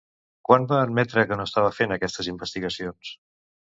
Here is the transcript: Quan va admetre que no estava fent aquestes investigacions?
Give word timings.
Quan 0.47 0.63
va 0.71 0.79
admetre 0.85 1.25
que 1.31 1.37
no 1.41 1.47
estava 1.49 1.73
fent 1.81 1.93
aquestes 1.99 2.31
investigacions? 2.33 3.13